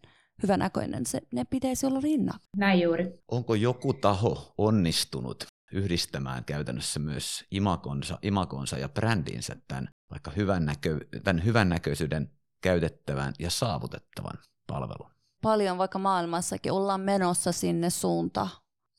[0.44, 2.40] hyvänäköinen, se, ne pitäisi olla rinnalla.
[2.58, 3.24] Näin juuri.
[3.32, 11.00] Onko joku taho onnistunut yhdistämään käytännössä myös imakonsa, imakonsa ja brändinsä tämän vaikka hyvän, näkö,
[11.24, 12.32] tämän hyvän näköisyyden
[12.64, 15.12] käytettävän ja saavutettavan palvelun?
[15.42, 18.50] Paljon vaikka maailmassakin ollaan menossa sinne suuntaan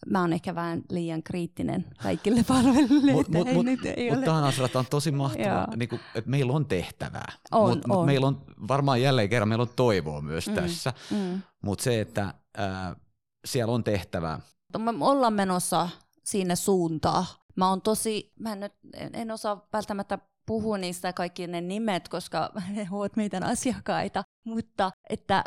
[0.06, 3.12] mä oon ehkä vähän liian kriittinen kaikille palveluille.
[3.12, 3.66] Mutta mut, mut,
[4.10, 7.32] mut tähän on tosi mahtavaa, niin kuin, että meillä on tehtävää.
[7.50, 7.96] On, mut, on.
[7.96, 10.92] Mut meillä on varmaan jälleen kerran meillä on toivoa myös mm, tässä.
[11.10, 11.42] Mm.
[11.62, 12.96] Mutta se, että äh,
[13.44, 14.40] siellä on tehtävää.
[14.78, 15.88] Me ollaan menossa
[16.24, 17.24] sinne suuntaan.
[17.56, 18.70] Mä oon tosi, mä en,
[19.12, 20.18] en osaa välttämättä
[20.50, 25.44] puhu niistä kaikki ne nimet, koska ne ovat meidän asiakkaita, mutta että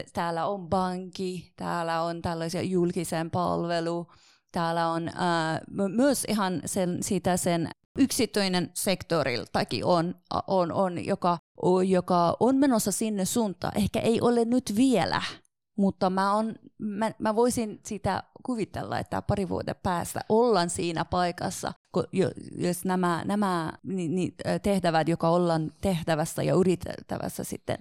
[0.00, 4.06] että täällä on pankki, täällä on tällaisia julkisen palvelu,
[4.52, 5.14] täällä on äh,
[5.88, 10.14] myös ihan sen, siitä sen yksityinen sektoriltakin on,
[10.46, 11.38] on, on joka,
[11.86, 13.76] joka on menossa sinne suuntaan.
[13.76, 15.22] Ehkä ei ole nyt vielä,
[15.80, 21.72] mutta mä, on, mä, mä voisin sitä kuvitella, että pari vuoden päästä ollaan siinä paikassa,
[22.56, 27.78] jos nämä, nämä niin, tehtävät, joka ollaan tehtävässä ja yritettävässä sitten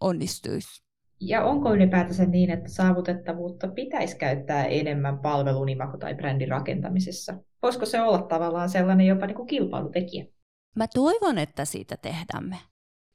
[0.00, 0.82] onnistuisi.
[1.20, 7.34] Ja onko ylipäätänsä niin, että saavutettavuutta pitäisi käyttää enemmän palvelun, imako tai brändin rakentamisessa?
[7.62, 10.26] Voisiko se olla tavallaan sellainen jopa niin kuin kilpailutekijä?
[10.76, 12.56] Mä toivon, että siitä tehdämme.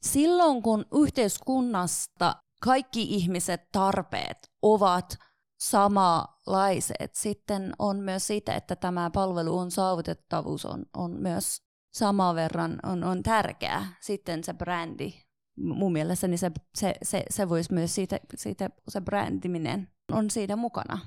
[0.02, 5.17] Silloin kun yhteiskunnasta kaikki ihmiset tarpeet ovat
[5.60, 7.15] samanlaiset.
[7.15, 11.62] Sitten on myös siitä, että tämä palvelu on saavutettavuus on, on myös
[11.93, 13.96] saman verran on, on tärkeää.
[14.02, 15.13] Sitten se brändi,
[15.58, 21.00] mun mielestäni se, se, se, se voisi myös siitä, siitä, se brändiminen on siitä mukana.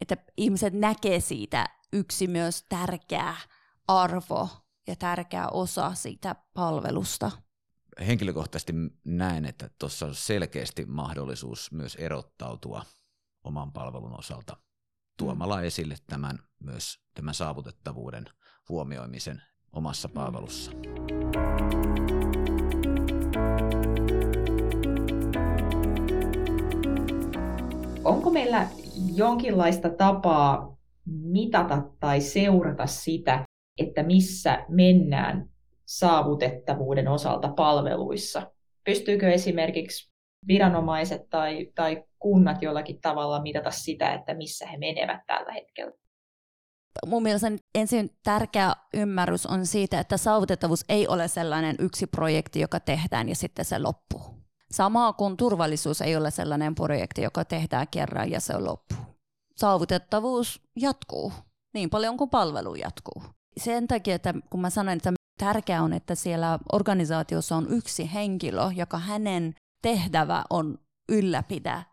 [0.00, 3.34] Että ihmiset näkee siitä yksi myös tärkeä
[3.88, 4.48] arvo
[4.86, 7.30] ja tärkeä osa siitä palvelusta
[8.06, 8.72] henkilökohtaisesti
[9.04, 12.84] näen, että tuossa on selkeästi mahdollisuus myös erottautua
[13.44, 14.56] oman palvelun osalta
[15.18, 15.64] tuomalla mm.
[15.64, 18.24] esille tämän myös tämän saavutettavuuden
[18.68, 20.14] huomioimisen omassa mm.
[20.14, 20.72] palvelussa.
[28.04, 28.68] Onko meillä
[29.14, 30.76] jonkinlaista tapaa
[31.06, 33.44] mitata tai seurata sitä,
[33.78, 35.51] että missä mennään
[35.98, 38.52] saavutettavuuden osalta palveluissa?
[38.84, 40.12] Pystyykö esimerkiksi
[40.48, 45.92] viranomaiset tai, tai kunnat jollakin tavalla mitata sitä, että missä he menevät tällä hetkellä?
[47.06, 52.80] Mun mielestä ensin tärkeä ymmärrys on siitä, että saavutettavuus ei ole sellainen yksi projekti, joka
[52.80, 54.20] tehdään ja sitten se loppuu.
[54.70, 58.98] Samaa kuin turvallisuus ei ole sellainen projekti, joka tehdään kerran ja se loppuu.
[59.56, 61.32] Saavutettavuus jatkuu
[61.74, 63.22] niin paljon kuin palvelu jatkuu.
[63.56, 65.12] Sen takia, että kun mä sanoin, että
[65.44, 70.78] tärkeää on, että siellä organisaatiossa on yksi henkilö, joka hänen tehtävä on
[71.08, 71.84] ylläpitää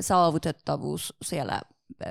[0.00, 1.60] saavutettavuus siellä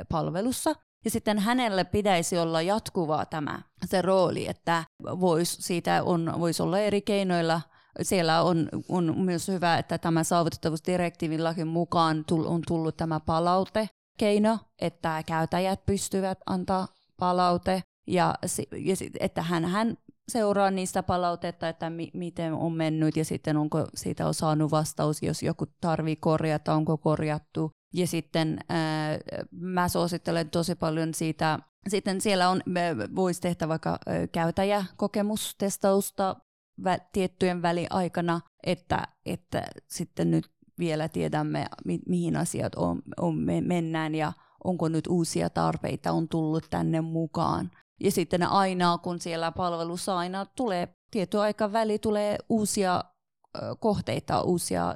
[0.10, 0.74] palvelussa.
[1.06, 6.80] Ja sitten hänelle pitäisi olla jatkuvaa tämä se rooli, että vois, siitä on, voisi olla
[6.80, 7.62] eri keinoilla.
[8.02, 15.86] Siellä on, on myös hyvä, että tämä saavutettavuusdirektiivin mukaan on tullut tämä palautekeino, että käyttäjät
[15.86, 16.88] pystyvät antaa
[17.20, 18.36] palaute ja,
[18.72, 19.98] ja että hän, hän
[20.30, 25.24] seuraa niistä palautetta, että mi- miten on mennyt ja sitten onko siitä on saanut vastaus,
[25.24, 27.72] jos joku tarvii korjata, onko korjattu.
[27.94, 29.18] Ja sitten ää,
[29.52, 32.62] mä suosittelen tosi paljon siitä, sitten siellä on,
[33.15, 34.00] voisi tehdä vaikka
[34.32, 36.36] käytäjäkokemustestausta
[36.82, 43.62] vä- tiettyjen väliaikana, että, että sitten nyt vielä tiedämme, mi- mihin asiat on, on, me
[43.62, 47.72] mennään ja onko nyt uusia tarpeita on tullut tänne mukaan.
[48.00, 53.04] Ja sitten aina, kun siellä palvelussa aina tulee tietty aika väli, tulee uusia
[53.80, 54.96] kohteita, uusia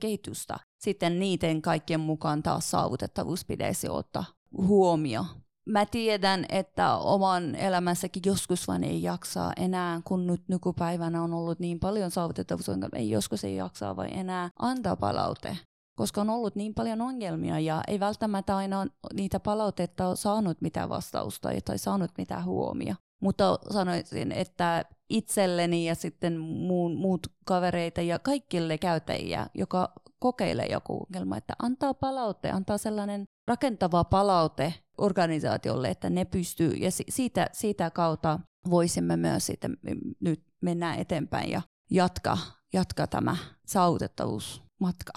[0.00, 0.56] kehitystä.
[0.80, 4.24] Sitten niiden kaikkien mukaan taas saavutettavuus pitäisi ottaa
[4.56, 5.26] huomioon.
[5.66, 11.58] Mä tiedän, että oman elämässäkin joskus vaan ei jaksaa enää, kun nyt nykypäivänä on ollut
[11.58, 15.58] niin paljon saavutettavuus, ei joskus ei jaksaa vai enää antaa palaute
[16.00, 20.88] koska on ollut niin paljon ongelmia ja ei välttämättä aina niitä palautetta ole saanut mitään
[20.88, 22.96] vastausta tai saanut mitään huomia.
[23.22, 31.06] Mutta sanoisin, että itselleni ja sitten muun, muut kavereita ja kaikille käyttäjiä, joka kokeilee joku
[31.06, 37.90] ongelma, että antaa palaute, antaa sellainen rakentava palaute organisaatiolle, että ne pystyy, ja siitä, siitä
[37.90, 39.76] kautta voisimme myös sitten
[40.20, 42.38] nyt mennä eteenpäin ja jatkaa,
[42.72, 43.36] jatkaa tämä
[43.66, 45.12] saavutettavuusmatka.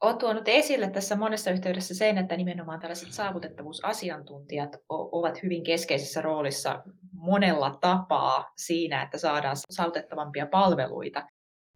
[0.00, 6.82] Olet tuonut esille tässä monessa yhteydessä sen, että nimenomaan tällaiset saavutettavuusasiantuntijat ovat hyvin keskeisessä roolissa
[7.12, 11.26] monella tapaa siinä, että saadaan saavutettavampia palveluita.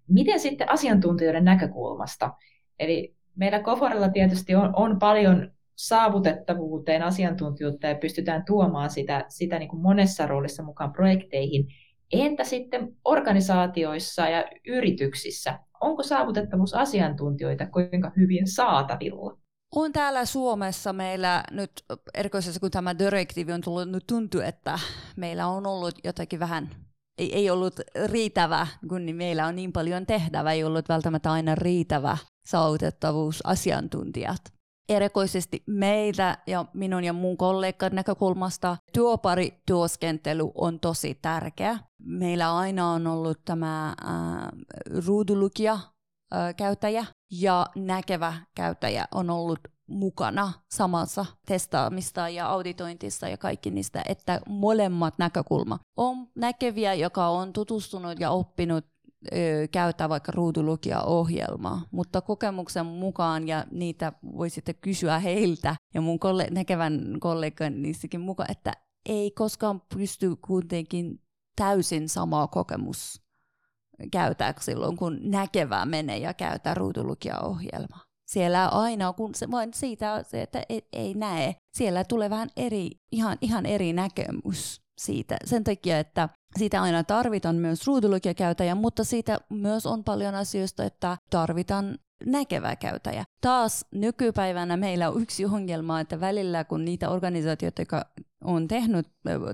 [0.09, 2.31] Miten sitten asiantuntijoiden näkökulmasta?
[2.79, 9.69] Eli meillä Koforilla tietysti on, on paljon saavutettavuuteen asiantuntijuutta ja pystytään tuomaan sitä, sitä niin
[9.69, 11.67] kuin monessa roolissa mukaan projekteihin.
[12.13, 15.59] Entä sitten organisaatioissa ja yrityksissä?
[15.85, 19.39] Onko saavutettavuusasiantuntijoita kuinka hyvin saatavilla?
[19.75, 21.71] On täällä Suomessa meillä nyt,
[22.15, 24.79] erikoisesti kun tämä direktiivi on tullut, nyt tuntuu, että
[25.17, 26.71] meillä on ollut jotakin vähän,
[27.19, 31.55] ei, ei ollut riittävä, kun niin meillä on niin paljon tehtävää, ei ollut välttämättä aina
[31.55, 32.17] riittävä
[32.47, 34.54] saavutettavuusasiantuntijat
[34.89, 41.79] erikoisesti meitä ja minun ja mun kollegan näkökulmasta työparityöskentely on tosi tärkeä.
[41.99, 43.95] Meillä aina on ollut tämä äh,
[45.07, 47.07] ruudulukija äh, käyttäjä
[47.41, 55.15] ja näkevä käyttäjä on ollut mukana samassa testaamista ja auditointissa ja kaikki niistä, että molemmat
[55.19, 58.85] näkökulma on näkeviä, joka on tutustunut ja oppinut
[59.73, 66.51] käyttää vaikka ruudulukia-ohjelmaa, mutta kokemuksen mukaan, ja niitä voi sitten kysyä heiltä ja mun kolle-
[66.51, 68.73] näkevän kollegan niissäkin mukaan, että
[69.09, 71.21] ei koskaan pysty kuitenkin
[71.57, 73.23] täysin samaa kokemus
[74.11, 78.05] käyttää silloin, kun näkevää menee ja käyttää ruudulukia-ohjelmaa.
[78.27, 83.39] Siellä aina, kun se vain siitä, että ei, ei näe, siellä tulee vähän eri, ihan,
[83.41, 85.37] ihan eri näkemys siitä.
[85.45, 86.29] Sen takia, että
[86.59, 93.25] siitä aina tarvitaan myös ruudulukijakäyttäjä, mutta siitä myös on paljon asioista, että tarvitaan näkevä käyttäjä.
[93.41, 98.07] Taas nykypäivänä meillä on yksi ongelma, että välillä kun niitä organisaatioita, jotka
[98.45, 99.07] on tehnyt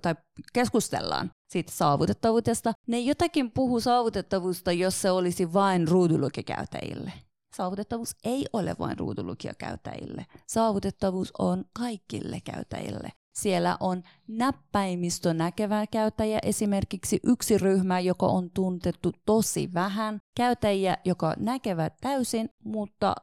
[0.03, 0.15] tai
[0.53, 7.13] keskustellaan siitä saavutettavuudesta, ne jotakin puhuu saavutettavuudesta, jos se olisi vain ruudulukijakäyttäjille.
[7.57, 10.27] Saavutettavuus ei ole vain ruudulukijakäyttäjille.
[10.47, 13.09] Saavutettavuus on kaikille käyttäjille.
[13.35, 21.35] Siellä on näppäimistö näkevä käyttäjä, esimerkiksi yksi ryhmä, joka on tuntettu tosi vähän, käyttäjiä, joka
[21.39, 23.15] näkevät täysin, mutta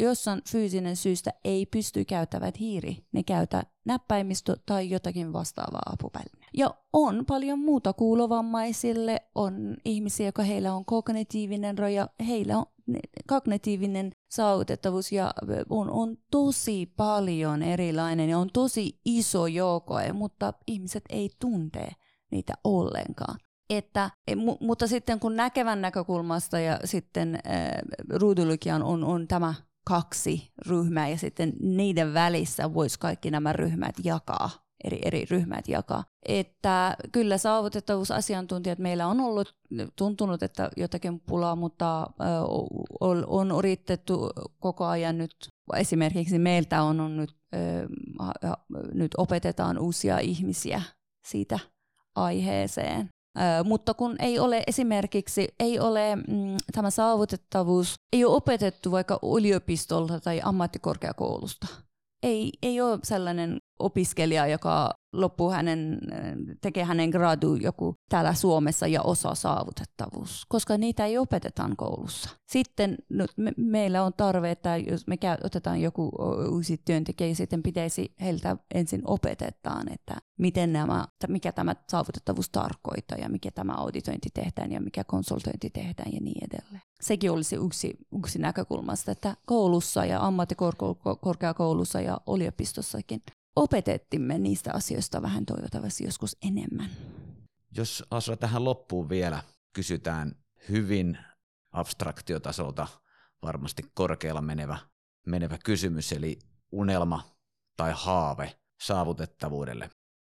[0.00, 2.96] jossain fyysinen syystä ei pysty käyttävät hiiri.
[3.12, 6.46] Ne käytä näppäimistö tai jotakin vastaavaa apuväline.
[6.54, 12.66] Ja on paljon muuta kuulovammaisille, on ihmisiä, jotka heillä on kognitiivinen raja, heillä on
[13.26, 15.32] kognitiivinen saavutettavuus ja
[15.70, 21.88] on, on tosi paljon erilainen ja on tosi iso joukko, mutta ihmiset ei tunte
[22.30, 23.38] niitä ollenkaan.
[23.70, 27.70] Että, e, mutta sitten kun näkevän näkökulmasta ja sitten äh,
[28.10, 29.54] ruudullikian on, on tämä
[29.88, 34.50] kaksi ryhmää ja sitten niiden välissä voisi kaikki nämä ryhmät jakaa,
[34.84, 36.04] eri, eri ryhmät jakaa.
[36.28, 39.56] Että kyllä saavutettavuusasiantuntijat meillä on ollut
[39.96, 42.06] tuntunut, että jotakin pulaa, mutta
[43.26, 44.12] on yritetty
[44.60, 45.36] koko ajan nyt,
[45.76, 47.36] esimerkiksi meiltä on, on nyt,
[48.94, 50.82] nyt opetetaan uusia ihmisiä
[51.26, 51.58] siitä
[52.14, 53.08] aiheeseen.
[53.64, 60.20] Mutta kun ei ole esimerkiksi, ei ole mm, tämä saavutettavuus, ei ole opetettu vaikka yliopistolta
[60.20, 61.66] tai ammattikorkeakoulusta.
[62.22, 65.98] Ei, ei ole sellainen opiskelija, joka loppuu hänen,
[66.60, 72.30] tekee hänen gradu joku täällä Suomessa ja osa saavutettavuus, koska niitä ei opeteta koulussa.
[72.50, 76.12] Sitten no, me, meillä on tarve, että jos me käy, otetaan joku
[76.50, 83.28] uusi työntekijä, sitten pitäisi heiltä ensin opetetaan, että miten nämä, mikä tämä saavutettavuus tarkoittaa ja
[83.28, 86.82] mikä tämä auditointi tehdään ja mikä konsultointi tehdään ja niin edelleen.
[87.00, 93.22] Sekin olisi yksi, yksi näkökulmasta, että koulussa ja ammattikorkeakoulussa ja yliopistossakin
[93.56, 96.90] opetettimme niistä asioista vähän toivottavasti joskus enemmän.
[97.76, 99.42] Jos Asra tähän loppuun vielä
[99.72, 100.36] kysytään
[100.68, 101.18] hyvin
[101.72, 102.86] abstraktiotasolta
[103.42, 104.78] varmasti korkealla menevä,
[105.26, 106.38] menevä kysymys, eli
[106.72, 107.22] unelma
[107.76, 109.90] tai haave saavutettavuudelle.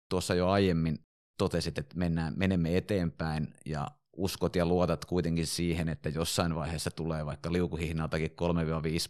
[0.09, 0.99] Tuossa jo aiemmin
[1.37, 7.25] totesit, että mennään, menemme eteenpäin ja uskot ja luotat kuitenkin siihen, että jossain vaiheessa tulee
[7.25, 8.33] vaikka liukuhihnaltakin 3-5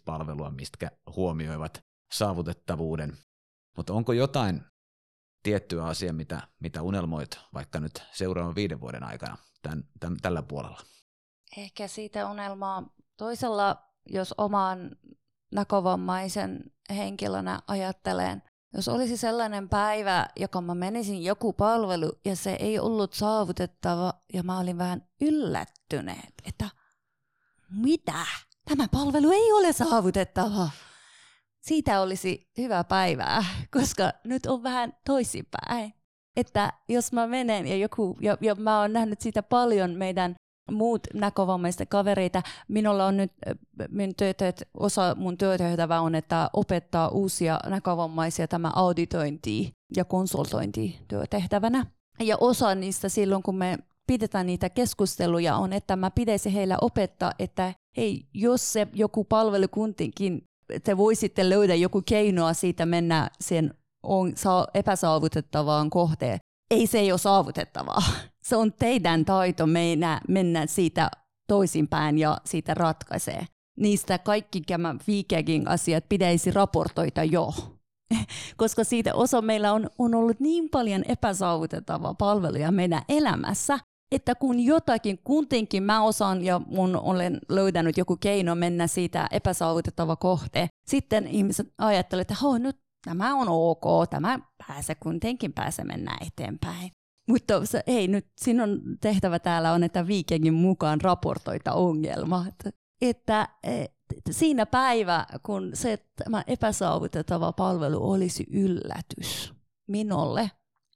[0.05, 1.83] palvelua, mistä huomioivat
[2.13, 3.17] saavutettavuuden.
[3.77, 4.63] Mutta onko jotain
[5.43, 10.79] tiettyä asiaa, mitä, mitä unelmoit vaikka nyt seuraavan viiden vuoden aikana tämän, tämän, tällä puolella?
[11.57, 12.83] Ehkä siitä unelmaa
[13.17, 14.95] toisella, jos omaan
[15.51, 18.43] näkövammaisen henkilönä ajattelen,
[18.73, 24.43] jos olisi sellainen päivä, joka mä menisin joku palvelu ja se ei ollut saavutettava ja
[24.43, 26.69] mä olin vähän yllättyneet, että
[27.69, 28.25] mitä?
[28.65, 30.69] Tämä palvelu ei ole saavutettava.
[31.61, 33.45] Siitä olisi hyvä päivää,
[33.77, 35.93] koska nyt on vähän toisinpäin.
[36.35, 40.35] Että jos mä menen ja joku, ja, ja mä oon nähnyt siitä paljon meidän
[40.71, 42.41] muut näkövammaisten kavereita.
[42.67, 43.31] Minulla on nyt
[43.89, 51.85] minun työt, osa mun työtehtävä on, että opettaa uusia näkövammaisia tämä auditointi ja konsultointi työtehtävänä.
[52.19, 57.31] Ja osa niistä silloin, kun me pidetään niitä keskusteluja, on, että mä pitäisi heillä opettaa,
[57.39, 60.43] että hei, jos se joku palvelu kuntinkin,
[60.83, 64.33] te voisitte löydä joku keinoa siitä mennä sen on
[64.73, 66.39] epäsaavutettavaan kohteen.
[66.71, 68.01] Ei se ei ole saavutettavaa
[68.43, 71.11] se on teidän taito mennä, mennä siitä
[71.47, 73.45] toisinpäin ja siitä ratkaisee.
[73.79, 77.53] Niistä kaikki nämä viikekin asiat pitäisi raportoida jo.
[78.57, 83.79] Koska siitä osa meillä on, on ollut niin paljon epäsaavutettavaa palveluja meidän elämässä,
[84.11, 90.15] että kun jotakin, kuitenkin mä osaan ja mun olen löytänyt joku keino mennä siitä epäsaavutettava
[90.15, 96.91] kohteen, sitten ihmiset ajattelevat, että nyt tämä on ok, tämä pääsee kuitenkin pääse mennä eteenpäin.
[97.29, 102.45] Mutta se, ei nyt, sinun tehtävä täällä on, että viikengin mukaan raportoita ongelma.
[103.01, 109.53] Että, että siinä päivä, kun se tämä epäsaavutettava palvelu olisi yllätys
[109.87, 110.51] minulle,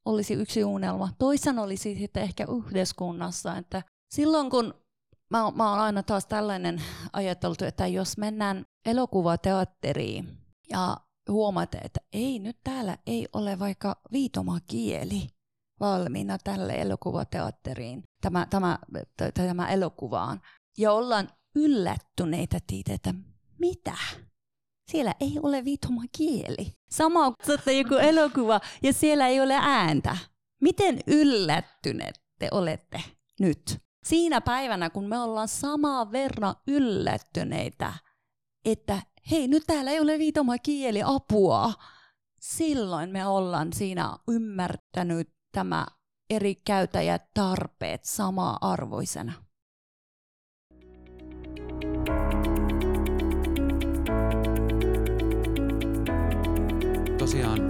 [0.06, 1.10] olisi yksi unelma.
[1.20, 3.84] Toisen olisi sitten ehkä yhteiskunnassa, että
[4.14, 4.74] silloin kun
[5.30, 6.82] mä, mä oon aina taas tällainen
[7.14, 10.38] ajateltu, että jos mennään elokuvateatteriin
[10.70, 10.98] ja
[11.30, 15.28] huomaatte, että ei nyt täällä ei ole vaikka viitomakieli,
[15.80, 18.80] valmiina tälle elokuvateatteriin, tämä, tämä,
[19.34, 20.42] tämä elokuvaan.
[20.78, 23.14] Ja ollaan yllättyneitä siitä, että
[23.60, 23.98] mitä?
[24.92, 25.66] Siellä ei ole
[26.12, 26.74] kieli.
[26.90, 27.34] Sama
[27.64, 30.18] kuin joku elokuva ja siellä ei ole ääntä.
[30.62, 33.04] Miten yllättyneet te olette
[33.40, 33.78] nyt?
[34.06, 37.94] Siinä päivänä, kun me ollaan samaa verran yllättyneitä,
[38.66, 40.20] että hei, nyt täällä ei ole
[40.60, 41.74] kieli apua.
[42.40, 45.88] Silloin me ollaan siinä ymmärtänyt tämä
[46.30, 49.45] eri käytäjät tarpeet samaa arvoisena.
[57.26, 57.62] Tosiaan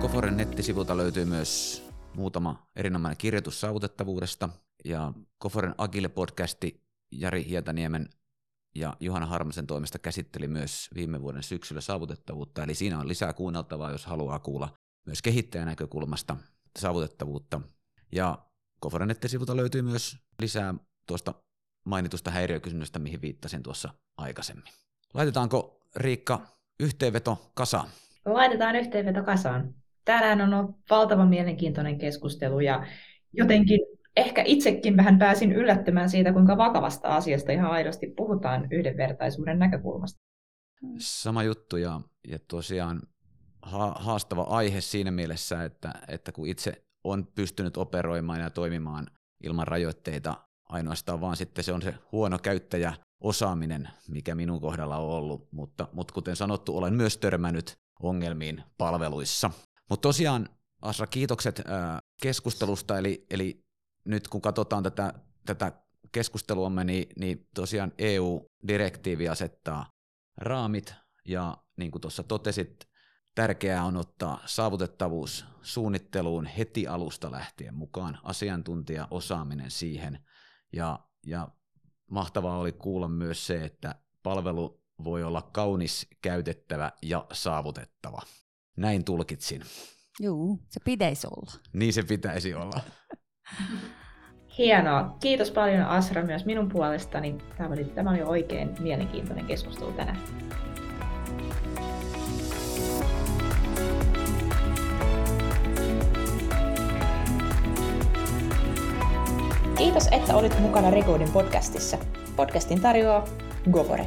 [0.00, 1.82] Koforen nettisivulta löytyy myös
[2.14, 4.48] muutama erinomainen kirjoitus saavutettavuudesta
[4.84, 6.80] ja Koforen Agile-podcasti
[7.12, 8.08] Jari Hietaniemen
[8.74, 13.90] ja Juhana Harmasen toimesta käsitteli myös viime vuoden syksyllä saavutettavuutta, eli siinä on lisää kuunneltavaa,
[13.90, 14.74] jos haluaa kuulla
[15.06, 16.36] myös kehittäjän näkökulmasta
[16.78, 17.60] saavutettavuutta.
[18.12, 18.46] Ja
[18.80, 20.74] Koforen nettisivulta löytyy myös lisää
[21.06, 21.34] tuosta
[21.86, 24.72] mainitusta häiriökysynnöstä, mihin viittasin tuossa aikaisemmin.
[25.14, 26.46] Laitetaanko Riikka
[26.80, 27.88] yhteenveto kasaan?
[28.34, 29.74] Laitetaan yhteenveto kasaan.
[30.04, 32.86] Tänään on ollut valtavan mielenkiintoinen keskustelu ja
[33.32, 33.80] jotenkin
[34.16, 40.18] ehkä itsekin vähän pääsin yllättymään siitä, kuinka vakavasta asiasta ihan aidosti puhutaan yhdenvertaisuuden näkökulmasta.
[40.98, 43.02] Sama juttu ja, ja tosiaan
[43.94, 49.06] haastava aihe siinä mielessä, että, että kun itse on pystynyt operoimaan ja toimimaan
[49.44, 50.36] ilman rajoitteita,
[50.68, 55.88] ainoastaan vaan sitten se on se huono käyttäjä osaaminen, mikä minun kohdalla on ollut, mutta,
[55.92, 59.50] mutta kuten sanottu, olen myös törmännyt ongelmiin palveluissa.
[59.90, 60.48] Mutta tosiaan,
[60.82, 61.62] Asra, kiitokset
[62.22, 63.64] keskustelusta, eli, eli
[64.04, 65.14] nyt kun katsotaan tätä,
[65.46, 65.72] tätä
[66.12, 69.92] keskusteluamme, niin, niin tosiaan EU-direktiivi asettaa
[70.36, 70.94] raamit,
[71.24, 72.88] ja niin kuin tuossa totesit,
[73.38, 80.18] Tärkeää on ottaa saavutettavuus suunnitteluun heti alusta lähtien mukaan, asiantuntijaosaaminen siihen.
[80.72, 81.48] Ja, ja
[82.10, 88.20] mahtavaa oli kuulla myös se, että palvelu voi olla kaunis, käytettävä ja saavutettava.
[88.76, 89.62] Näin tulkitsin.
[90.20, 91.52] Joo, se pitäisi olla.
[91.72, 92.80] Niin se pitäisi olla.
[94.58, 95.16] Hienoa.
[95.20, 97.38] Kiitos paljon Asra myös minun puolestani.
[97.56, 100.18] Tämä oli, tämä oli oikein mielenkiintoinen keskustelu tänään.
[109.78, 111.98] Kiitos, että olit mukana Recordin podcastissa.
[112.36, 113.24] Podcastin tarjoaa
[113.70, 114.06] Govore.